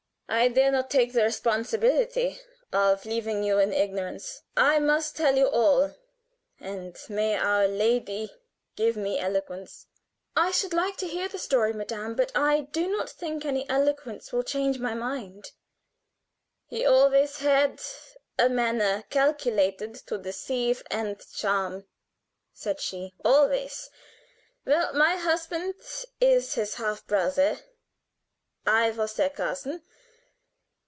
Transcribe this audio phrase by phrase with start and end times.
[0.33, 2.39] "I dare not take the responsibility
[2.71, 4.43] of leaving you in ignorance.
[4.55, 5.93] I must tell you all,
[6.57, 8.31] and may Our Lady
[8.77, 9.87] give me eloquence!"
[10.33, 14.31] "I should like to hear the story, madame, but I do not think any eloquence
[14.31, 15.51] will change my mind."
[16.65, 17.81] "He always had
[18.39, 21.87] a manner calculated to deceive and charm,"
[22.53, 23.89] said she; "always.
[24.63, 25.73] Well, my husband
[26.21, 27.59] is his half brother.
[28.65, 29.83] I was their cousin.